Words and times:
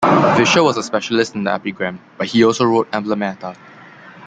Visscher 0.35 0.63
was 0.63 0.77
a 0.77 0.81
specialist 0.81 1.35
in 1.35 1.43
the 1.43 1.53
epigram, 1.53 1.99
but 2.17 2.25
he 2.25 2.43
also 2.43 2.65
wrote 2.65 2.89
emblemata. 2.91 3.55